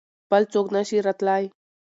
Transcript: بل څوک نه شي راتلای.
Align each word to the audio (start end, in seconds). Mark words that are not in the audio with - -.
بل 0.31 0.43
څوک 0.53 0.67
نه 0.75 0.81
شي 0.87 0.97
راتلای. 1.07 1.43